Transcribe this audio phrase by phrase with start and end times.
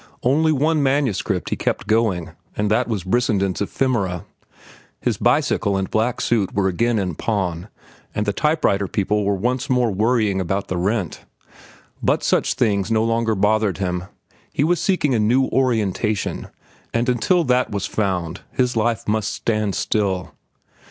[0.23, 4.25] Only one manuscript he kept going, and that was Brissenden's "Ephemera."
[4.99, 7.67] His bicycle and black suit were again in pawn,
[8.15, 11.21] and the type writer people were once more worrying about the rent.
[12.01, 14.05] But such things no longer bothered him.
[14.51, 16.47] He was seeking a new orientation,
[16.91, 20.31] and until that was found his life must stand still.